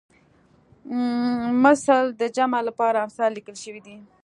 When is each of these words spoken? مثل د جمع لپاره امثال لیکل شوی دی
مثل 1.63 2.03
د 2.21 2.23
جمع 2.35 2.59
لپاره 2.69 2.97
امثال 3.05 3.29
لیکل 3.37 3.55
شوی 3.63 3.81
دی 3.87 3.97